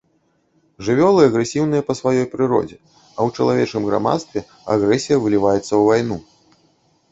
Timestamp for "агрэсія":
4.79-5.17